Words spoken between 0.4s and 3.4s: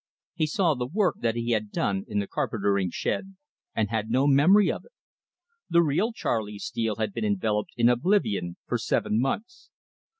saw the work that he had done in the carpentering shed,